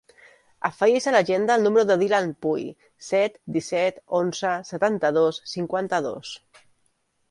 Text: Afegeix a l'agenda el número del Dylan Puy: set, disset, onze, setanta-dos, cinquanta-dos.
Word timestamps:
Afegeix 0.69 1.05
a 1.11 1.13
l'agenda 1.15 1.57
el 1.59 1.65
número 1.67 1.83
del 1.91 2.01
Dylan 2.05 2.33
Puy: 2.47 2.65
set, 3.11 3.39
disset, 3.59 4.03
onze, 4.25 4.59
setanta-dos, 4.75 5.45
cinquanta-dos. 5.57 6.39